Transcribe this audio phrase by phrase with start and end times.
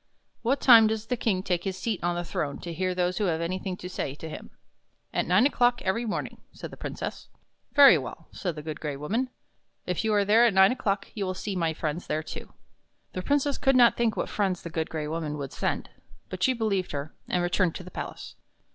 [0.41, 3.25] What time does the King take his seat on the throne to hear those who
[3.25, 4.49] have anything to say to him?""
[5.13, 7.27] At nine o'clock every morning," said the Princess."
[7.75, 9.29] Very well," said the Good Gray Woman."
[9.85, 12.51] If you are there at nine o'clock, you will see my friends there, too."
[13.13, 15.91] The Princess could not think what friends the Good Gray Woman would send;
[16.29, 18.33] but she believed her, and returned to the palace.